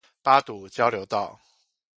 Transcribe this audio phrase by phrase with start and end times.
[0.23, 1.39] 八堵交流道